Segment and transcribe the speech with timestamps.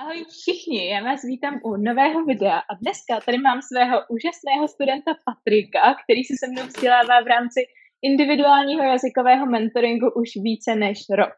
[0.00, 5.12] Ahoj všichni, já vás vítám u nového videa a dneska tady mám svého úžasného studenta
[5.26, 7.60] Patrika, který si se mnou vzdělává v rámci
[8.02, 11.34] individuálního jazykového mentoringu už více než rok.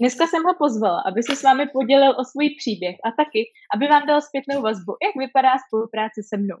[0.00, 3.40] Dneska jsem ho pozvala, aby se s vámi podělil o svůj příběh a taky,
[3.74, 6.60] aby vám dal zpětnou vazbu, jak vypadá spolupráce se mnou.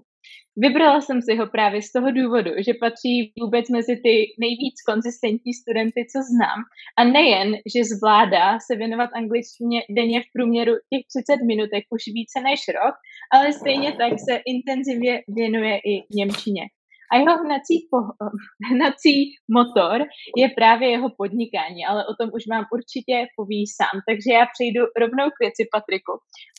[0.56, 4.14] Vybrala jsem si ho právě z toho důvodu, že patří vůbec mezi ty
[4.44, 6.60] nejvíc konzistentní studenty, co znám.
[6.98, 12.40] A nejen, že zvládá se věnovat angličtině denně v průměru těch 30 minutek už více
[12.40, 12.94] než rok,
[13.32, 16.62] ale stejně tak se intenzivně věnuje i Němčině.
[17.10, 17.98] A jeho hnací, po,
[18.72, 19.14] hnací
[19.58, 19.98] motor
[20.36, 23.96] je právě jeho podnikání, ale o tom už vám určitě poví sám.
[24.08, 26.12] Takže já přejdu rovnou k věci, Patriku.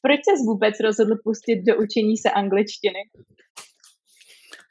[0.05, 3.01] Proč se vůbec rozhodl pustit do učení se angličtiny?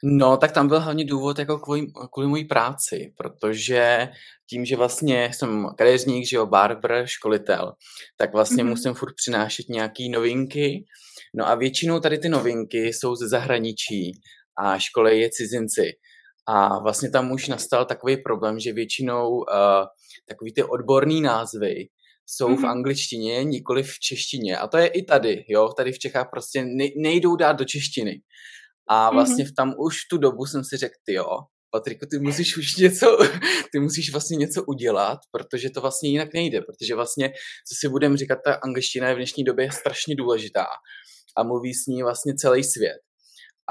[0.03, 4.09] No, tak tam byl hlavně důvod jako kvůli, kvůli mojí práci, protože
[4.49, 7.73] tím, že vlastně jsem kadeřník, že jo, barber, školitel,
[8.17, 8.69] tak vlastně mm-hmm.
[8.69, 10.85] musím furt přinášet nějaký novinky.
[11.33, 14.11] No a většinou tady ty novinky jsou ze zahraničí
[14.59, 15.91] a školy je cizinci.
[16.47, 19.43] A vlastně tam už nastal takový problém, že většinou uh,
[20.27, 21.87] takový ty odborný názvy
[22.25, 22.61] jsou mm-hmm.
[22.61, 24.57] v angličtině, nikoli v češtině.
[24.57, 28.21] A to je i tady, jo, tady v Čechách prostě nejdou dát do češtiny.
[28.89, 29.55] A vlastně mm-hmm.
[29.57, 31.25] tam už tu dobu jsem si řekl, ty jo,
[31.71, 33.17] Patriku, ty musíš už něco,
[33.71, 37.29] ty musíš vlastně něco udělat, protože to vlastně jinak nejde, protože vlastně,
[37.67, 40.65] co si budeme říkat, ta angličtina je v dnešní době strašně důležitá
[41.37, 43.06] a mluví s ní vlastně celý svět.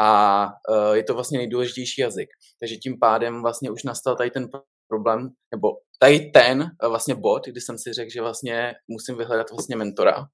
[0.00, 2.28] A uh, je to vlastně nejdůležitější jazyk.
[2.60, 4.48] Takže tím pádem vlastně už nastal tady ten
[4.88, 5.68] problém, nebo
[6.00, 10.18] tady ten uh, vlastně bod, kdy jsem si řekl, že vlastně musím vyhledat vlastně mentora,
[10.18, 10.24] uh,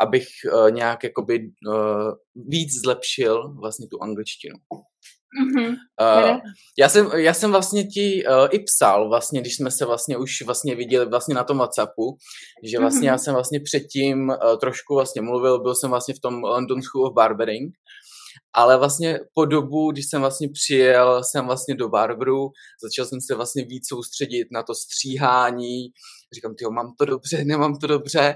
[0.00, 0.26] abych
[0.70, 1.38] nějak jakoby
[2.34, 4.54] víc zlepšil vlastně tu angličtinu.
[5.30, 5.74] Mm-hmm.
[6.00, 6.38] Uh,
[6.78, 10.42] já, jsem, já jsem vlastně ti uh, i psal, vlastně, když jsme se vlastně už
[10.46, 12.16] vlastně viděli vlastně na tom Whatsappu,
[12.64, 13.12] že vlastně mm-hmm.
[13.12, 17.06] já jsem vlastně předtím uh, trošku vlastně mluvil, byl jsem vlastně v tom London School
[17.06, 17.74] of Barbering,
[18.52, 22.50] ale vlastně po dobu, když jsem vlastně přijel jsem vlastně do barberu,
[22.82, 25.88] začal jsem se vlastně víc soustředit na to stříhání,
[26.34, 28.34] říkám, tyjo, mám to dobře, nemám to dobře,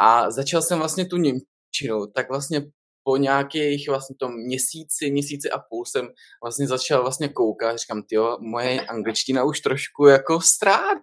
[0.00, 2.62] a začal jsem vlastně tu Němčinu, tak vlastně
[3.04, 6.08] po nějakých vlastně tom měsíci, měsíci a půl jsem
[6.42, 11.00] vlastně začal vlastně koukat, říkám, jo, moje angličtina už trošku jako strádá.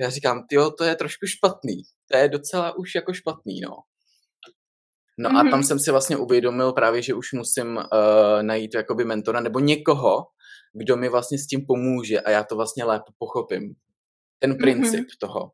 [0.00, 3.76] Já říkám, jo, to je trošku špatný, to je docela už jako špatný, no.
[5.20, 5.48] No mm-hmm.
[5.48, 7.82] a tam jsem si vlastně uvědomil právě, že už musím uh,
[8.42, 10.26] najít jakoby mentora nebo někoho,
[10.72, 13.74] kdo mi vlastně s tím pomůže a já to vlastně lépe pochopím.
[14.38, 15.18] Ten princip mm-hmm.
[15.20, 15.50] toho.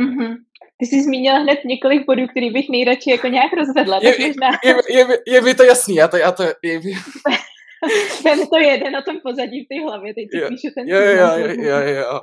[0.00, 0.36] Mm-hmm.
[0.78, 4.00] Ty jsi zmínila hned několik bodů, který bych nejradši jako nějak rozvedla.
[4.02, 4.48] Je, tak možná...
[4.64, 6.80] je, je, je, je mi to jasný, já to, já to, je,
[8.22, 11.28] ten to jede na tom pozadí v té hlavě, teď si píšu ten jo, jo,
[11.36, 12.20] jo, jo, jo.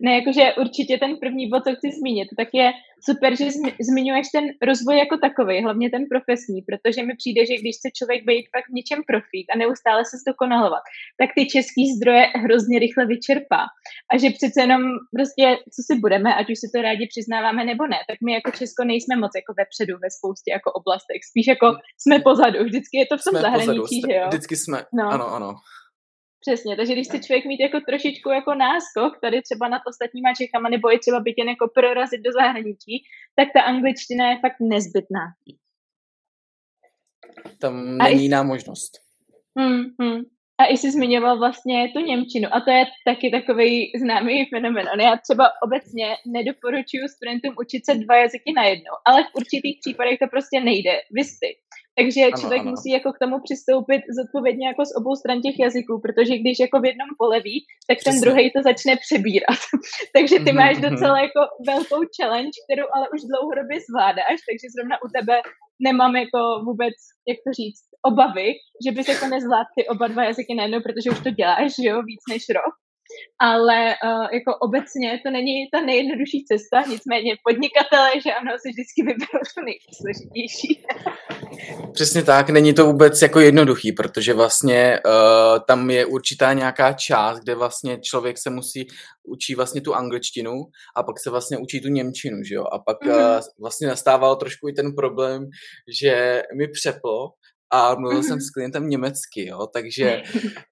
[0.00, 2.72] Ne, jakože určitě ten první bod, co chci zmínit, tak je
[3.08, 3.46] super, že
[3.90, 8.20] zmiňuješ ten rozvoj jako takový, hlavně ten profesní, protože mi přijde, že když chce člověk
[8.30, 10.82] být pak v něčem profík a neustále se zdokonalovat,
[11.20, 13.62] tak ty český zdroje hrozně rychle vyčerpá.
[14.10, 14.82] A že přece jenom
[15.14, 15.44] prostě,
[15.74, 18.84] co si budeme, ať už si to rádi přiznáváme nebo ne, tak my jako Česko
[18.84, 21.66] nejsme moc jako vepředu ve spoustě jako oblastech, spíš jako
[22.02, 24.26] jsme pozadu, vždycky je to v tom jsme zahraničí, pozadu, že jo?
[24.28, 25.04] Vždycky jsme, no.
[25.16, 25.50] ano, ano.
[26.40, 30.68] Přesně, takže když chce člověk mít jako trošičku jako náskok tady třeba nad ostatníma Čechama,
[30.68, 33.04] nebo je třeba být jen jako prorazit do zahraničí,
[33.34, 35.24] tak ta angličtina je fakt nezbytná.
[37.60, 38.92] Tam není jiná možnost.
[39.58, 40.20] Hmm, hmm.
[40.58, 44.86] A i jsi zmiňoval vlastně tu Němčinu a to je taky takový známý fenomen.
[45.00, 50.26] Já třeba obecně nedoporučuji studentům učit se dva jazyky najednou, ale v určitých případech to
[50.30, 50.92] prostě nejde.
[51.10, 51.46] Vy jste.
[51.98, 52.72] Takže ano, člověk ano.
[52.72, 56.76] musí jako k tomu přistoupit zodpovědně jako z obou stran těch jazyků, protože když jako
[56.80, 57.56] v jednom poleví,
[57.88, 58.06] tak Přesně.
[58.06, 59.60] ten druhý to začne přebírat.
[60.16, 60.84] takže ty mhm, máš mhm.
[60.86, 61.40] docela jako
[61.72, 65.36] velkou challenge, kterou ale už dlouhodobě zvládáš, takže zrovna u tebe
[65.88, 66.96] nemám jako vůbec,
[67.30, 68.48] jak to říct, obavy,
[68.84, 71.96] že bys jako nezvládl ty oba dva jazyky najednou, protože už to děláš, že jo,
[72.10, 72.74] víc než rok
[73.38, 79.02] ale uh, jako obecně to není ta nejjednodušší cesta, nicméně podnikatele, že ano, si vždycky
[79.02, 80.82] vyberou to nejsložitější.
[81.92, 87.40] Přesně tak, není to vůbec jako jednoduchý, protože vlastně uh, tam je určitá nějaká část,
[87.40, 88.86] kde vlastně člověk se musí
[89.28, 90.52] učí vlastně tu angličtinu
[90.96, 92.64] a pak se vlastně učí tu němčinu, že jo?
[92.72, 93.36] A pak mm-hmm.
[93.36, 95.46] uh, vlastně nastával trošku i ten problém,
[96.00, 97.28] že mi přeplo
[97.70, 100.22] a mluvil jsem s klientem německy, jo, takže,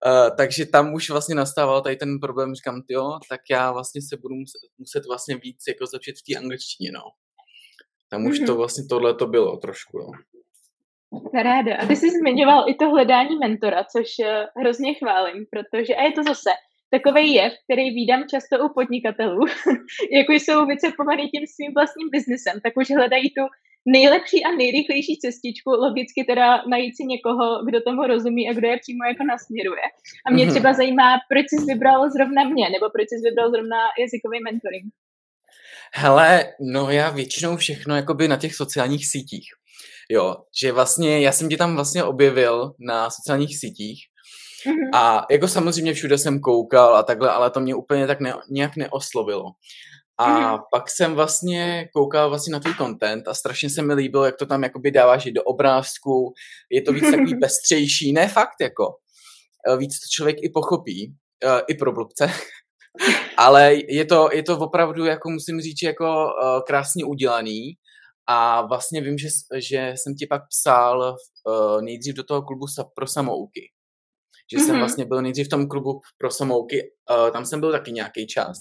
[0.07, 4.17] uh, takže tam už vlastně nastával tady ten problém, říkám, jo, tak já vlastně se
[4.17, 7.03] budu muset, muset vlastně víc jako zlepšit v té angličtině, no.
[8.09, 8.57] Tam už to mhm.
[8.57, 10.11] vlastně tohle to bylo trošku, no.
[11.43, 11.77] Ráda.
[11.77, 16.13] A ty jsi zmiňoval i to hledání mentora, což uh, hrozně chválím, protože, a je
[16.13, 16.51] to zase
[16.91, 19.47] takový jev, který výdám často u podnikatelů,
[20.19, 23.45] jako jsou vycepovaný tím svým vlastním biznesem, tak už hledají tu
[23.87, 28.79] nejlepší a nejrychlejší cestičku, logicky teda najít si někoho, kdo tomu rozumí a kdo je
[28.83, 29.87] přímo jako nasměruje.
[30.27, 30.51] A mě mm-hmm.
[30.51, 34.89] třeba zajímá, proč jsi vybral zrovna mě, nebo proč jsi vybral zrovna jazykový mentoring.
[35.95, 39.47] Hele, no já většinou všechno jakoby na těch sociálních sítích.
[40.11, 44.01] Jo, že vlastně já jsem tě tam vlastně objevil na sociálních sítích
[44.67, 44.91] mm-hmm.
[44.95, 48.77] a jako samozřejmě všude jsem koukal a takhle, ale to mě úplně tak ne, nějak
[48.77, 49.45] neoslovilo.
[50.19, 50.63] A mm-hmm.
[50.73, 54.47] pak jsem vlastně koukal vlastně na tvůj content a strašně se mi líbilo, jak to
[54.47, 56.33] tam jakoby dáváš i do obrázku,
[56.71, 58.85] je to víc takový pestřejší, ne fakt jako,
[59.69, 61.15] e, víc to člověk i pochopí,
[61.45, 62.31] e, i pro blbce,
[63.37, 67.73] ale je to, je to opravdu, jako musím říct, jako uh, krásně udělaný
[68.27, 69.29] a vlastně vím, že,
[69.59, 71.17] že jsem ti pak psal
[71.81, 73.61] nejdřív do toho klubu pro samouky.
[74.53, 74.67] Že mm-hmm.
[74.67, 76.83] jsem vlastně byl nejdřív v tom klubu pro samouky,
[77.33, 78.57] tam jsem byl taky nějaký čas.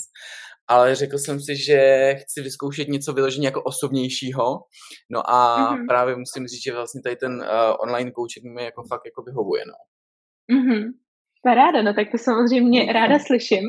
[0.67, 4.59] Ale řekl jsem si, že chci vyzkoušet něco vyloženě jako osobnějšího.
[5.09, 5.87] No a mm-hmm.
[5.87, 9.63] právě musím říct, že vlastně tady ten uh, online coaching mi jako fakt jako vyhovuje.
[9.67, 9.73] No.
[10.55, 10.91] Mm-hmm.
[11.43, 13.63] Paráda, no tak to samozřejmě ráda slyším.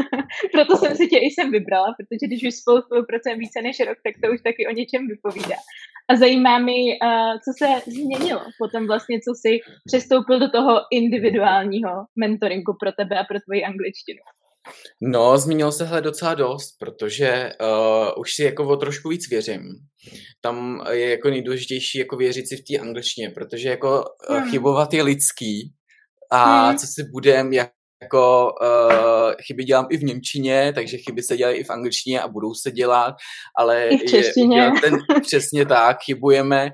[0.52, 3.98] Proto jsem si tě i sem vybrala, protože když už spolu spolupracujeme více než rok,
[4.04, 5.56] tak to už taky o něčem vypovídá.
[6.10, 9.52] A zajímá mi, uh, co se změnilo potom vlastně, co jsi
[9.86, 14.22] přestoupil do toho individuálního mentoringu pro tebe a pro tvoji angličtinu.
[15.02, 19.62] No, zmínilo se hle docela dost, protože uh, už si jako o trošku víc věřím.
[20.40, 24.50] Tam je jako nejdůležitější jako věřit si v té angličtině, protože jako hmm.
[24.50, 25.72] chybovat je lidský
[26.32, 26.78] a hmm.
[26.78, 27.70] co si budem, jak
[28.02, 32.28] jako uh, chyby dělám i v Němčině, takže chyby se dělají i v angličtině a
[32.28, 33.14] budou se dělat,
[33.58, 34.60] ale I v češtině.
[34.60, 36.70] Je, ten, přesně tak, chybujeme,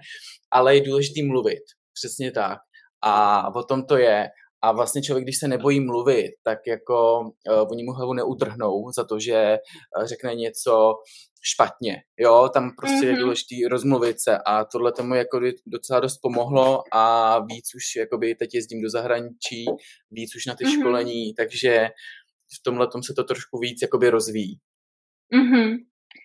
[0.50, 1.62] ale je důležité mluvit,
[1.94, 2.58] přesně tak.
[3.04, 4.28] A o tom to je.
[4.66, 9.04] A vlastně člověk, když se nebojí mluvit, tak jako uh, oni mu hlavu neutrhnou za
[9.04, 9.58] to, že
[9.98, 10.94] uh, řekne něco
[11.42, 11.96] špatně.
[12.18, 13.06] Jo, tam prostě mm-hmm.
[13.06, 13.20] je mhm.
[13.20, 18.54] důležité rozmluvit se a tohle tomu jako docela dost pomohlo a víc už jakoby teď
[18.54, 19.64] jezdím do zahraničí,
[20.10, 20.80] víc už na ty mm-hmm.
[20.80, 21.88] školení, takže
[22.58, 24.58] v tomhle tom se to trošku víc jakoby rozvíjí.
[25.34, 25.76] Mm-hmm.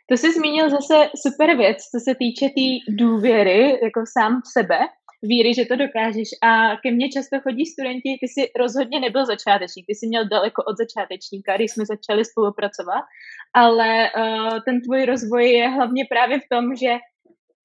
[0.09, 4.51] To jsi zmínil zase super věc, co se týče té tý důvěry, jako sám v
[4.59, 4.79] sebe,
[5.23, 6.29] víry, že to dokážeš.
[6.43, 10.63] A ke mně často chodí studenti, ty jsi rozhodně nebyl začátečník, ty jsi měl daleko
[10.63, 13.03] od začátečníka, když jsme začali spolupracovat,
[13.53, 16.91] ale uh, ten tvůj rozvoj je hlavně právě v tom, že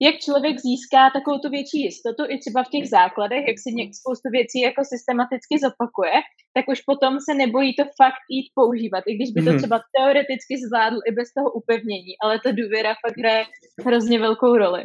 [0.00, 3.91] jak člověk získá takovou tu větší jistotu i třeba v těch základech, jak si něk,
[3.94, 6.17] spoustu věcí jako systematicky zopakuje,
[6.55, 9.58] tak už potom se nebojí to fakt jít používat, i když by to mhm.
[9.58, 13.44] třeba teoreticky zvládl i bez toho upevnění, ale ta důvěra fakt hraje
[13.87, 14.82] hrozně velkou roli.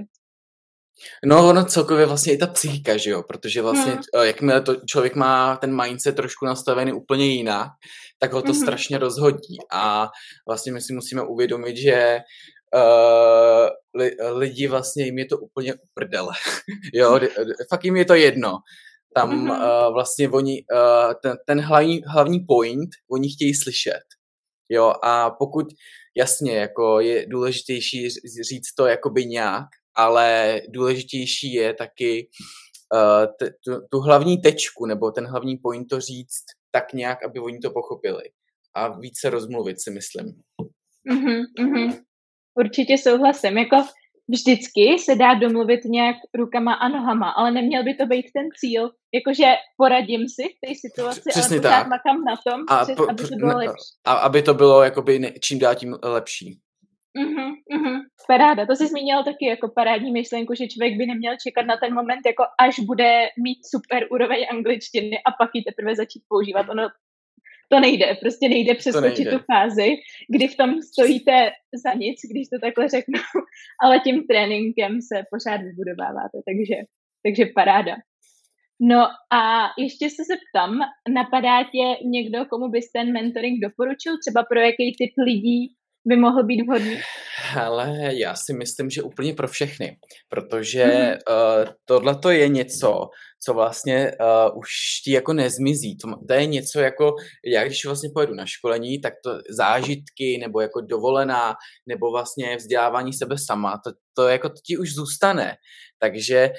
[1.25, 4.23] No, ono celkově vlastně i ta psychika, že jo, protože vlastně, hmm.
[4.23, 7.67] jakmile to člověk má ten mindset trošku nastavený úplně jinak,
[8.19, 8.61] tak ho to hmm.
[8.61, 10.09] strašně rozhodí a
[10.47, 12.19] vlastně my si musíme uvědomit, že
[12.75, 16.33] uh, li, lidi vlastně jim je to úplně uprdele,
[16.93, 17.19] jo,
[17.69, 18.57] fakt jim je to jedno.
[19.15, 19.57] Tam uh,
[19.93, 24.03] vlastně oni, uh, ten, ten hlavní, hlavní point, oni chtějí slyšet.
[24.69, 25.65] Jo, a pokud
[26.17, 28.09] jasně, jako je důležitější
[28.49, 29.65] říct to jakoby nějak,
[29.95, 32.29] ale důležitější je taky
[32.93, 37.39] uh, t- tu, tu hlavní tečku nebo ten hlavní point to říct tak nějak, aby
[37.39, 38.23] oni to pochopili
[38.75, 40.25] a více rozmluvit, si myslím.
[41.11, 41.99] Mm-hmm, mm-hmm.
[42.55, 43.57] Určitě souhlasím.
[43.57, 43.75] Jako
[44.29, 48.89] vždycky se dá domluvit nějak rukama a nohama, ale neměl by to být ten cíl,
[49.13, 51.87] jakože poradím si v té situaci, Přesně ale tak.
[51.87, 53.91] makám na tom, a přes, aby to bylo lepší.
[54.05, 56.59] A aby to bylo jakoby ne, čím dál tím lepší.
[57.17, 57.99] Mhm, mhm.
[58.27, 61.93] Paráda, to jsi zmínil taky jako parádní myšlenku, že člověk by neměl čekat na ten
[61.93, 66.69] moment, jako až bude mít super úroveň angličtiny a pak ji teprve začít používat.
[66.69, 66.89] Ono
[67.71, 69.89] to nejde, prostě nejde přeskočit tu fázi,
[70.29, 71.51] kdy v tom stojíte
[71.83, 73.19] za nic, když to takhle řeknu,
[73.83, 76.75] ale tím tréninkem se pořád vybudováváte, takže,
[77.23, 77.95] takže paráda.
[78.81, 79.01] No
[79.33, 80.79] a ještě se zeptám,
[81.13, 85.75] napadá tě někdo, komu bys ten mentoring doporučil, třeba pro jaký typ lidí
[86.07, 87.01] by mohl být vhodný?
[87.55, 89.97] Ale já si myslím, že úplně pro všechny,
[90.29, 91.17] protože mm-hmm.
[91.29, 93.09] uh, tohle to je něco,
[93.43, 94.67] co vlastně uh, už
[95.03, 95.97] ti jako nezmizí.
[95.97, 97.15] To, to je něco jako,
[97.45, 101.53] já když vlastně pojedu na školení, tak to zážitky nebo jako dovolená
[101.87, 105.55] nebo vlastně vzdělávání sebe sama, to, to jako to ti už zůstane.
[105.99, 106.49] Takže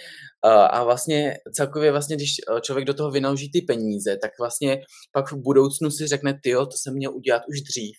[0.46, 2.30] uh, a vlastně celkově vlastně, když
[2.62, 4.80] člověk do toho vynaloží ty peníze, tak vlastně
[5.12, 7.96] pak v budoucnu si řekne, ty to jsem měl udělat už dřív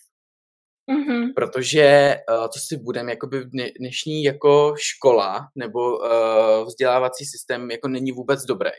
[0.90, 1.34] Mm-hmm.
[1.34, 3.44] Protože uh, to si budeme, jakoby
[3.80, 8.70] dnešní jako škola nebo uh, vzdělávací systém jako není vůbec dobrý.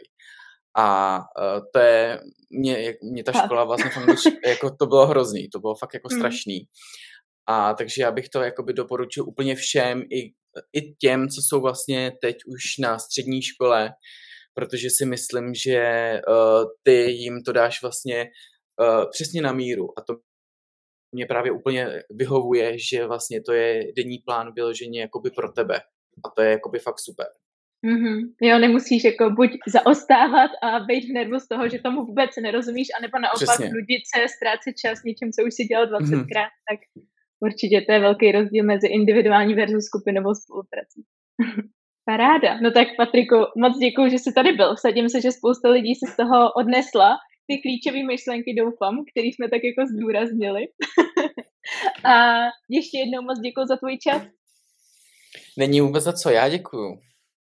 [0.78, 2.20] A uh, to je,
[2.50, 3.92] mě, mě ta škola vlastně
[4.48, 6.20] jako to bylo hrozný, to bylo fakt jako hmm.
[6.20, 6.68] strašný.
[7.48, 10.32] A takže já bych to jakoby doporučil úplně všem, i,
[10.74, 13.90] i těm, co jsou vlastně teď už na střední škole,
[14.54, 18.26] protože si myslím, že uh, ty jim to dáš vlastně
[18.82, 20.14] uh, přesně na míru a to
[21.16, 25.80] mě právě úplně vyhovuje, že vlastně to je denní plán vyloženě jakoby pro tebe
[26.26, 27.28] a to je jakoby fakt super.
[27.88, 28.18] Mm-hmm.
[28.42, 32.88] Jo, nemusíš jako buď zaostávat a být v nervu z toho, že tomu vůbec nerozumíš,
[33.00, 36.66] anebo naopak nudit se, ztrácet čas něčem, co už si dělal 20krát, mm-hmm.
[36.70, 36.80] tak
[37.40, 41.02] určitě to je velký rozdíl mezi individuální versus skupinovou spoluprací.
[42.06, 42.52] Paráda.
[42.62, 44.76] No tak Patriku, moc děkuji, že jsi tady byl.
[44.76, 47.18] Vsadím se, že spousta lidí se z toho odnesla.
[47.48, 50.64] Ty klíčové myšlenky doufám, které jsme tak jako zdůraznili.
[52.06, 52.14] a
[52.70, 54.22] ještě jednou moc děkuji za tvůj čas.
[55.58, 57.00] Není vůbec za co, já děkuju.